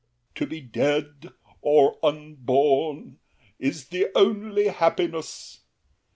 L'ANGELY. 0.31 0.33
To 0.33 0.47
be 0.47 0.61
dead 0.61 1.29
or 1.61 1.99
unborn 2.03 3.19
is 3.59 3.89
The 3.89 4.07
only 4.15 4.69
happiness. 4.69 5.61